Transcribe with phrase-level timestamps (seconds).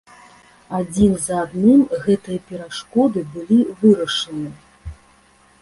[0.77, 4.49] Адзін за адным гэтыя перашкоды былі вырашаны.